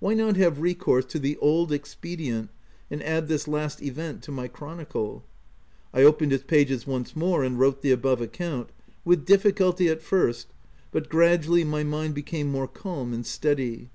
Why 0.00 0.12
not 0.12 0.36
have 0.36 0.60
recourse 0.60 1.06
to 1.06 1.18
the 1.18 1.38
old 1.38 1.72
ex 1.72 1.94
pedient, 1.98 2.50
and 2.90 3.02
add 3.02 3.26
this 3.26 3.48
last 3.48 3.80
event 3.80 4.20
to 4.24 4.30
my 4.30 4.46
chronicle? 4.46 5.24
I 5.94 6.02
opened 6.02 6.30
its 6.34 6.44
pages 6.44 6.86
once 6.86 7.16
more, 7.16 7.42
and 7.42 7.58
wrote 7.58 7.80
the 7.80 7.90
above 7.90 8.20
account— 8.20 8.68
with 9.06 9.24
difficulty, 9.24 9.88
at 9.88 10.02
first, 10.02 10.48
but 10.90 11.08
gradually 11.08 11.64
my 11.64 11.84
mind 11.84 12.14
became 12.14 12.48
more 12.50 12.68
calm 12.68 13.14
and 13.14 13.24
steady. 13.24 13.88